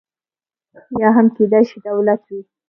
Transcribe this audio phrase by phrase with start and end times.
[1.01, 2.41] یا هم کېدای شي دولت وي.